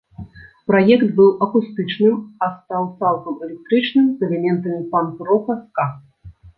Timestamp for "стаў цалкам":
2.55-3.35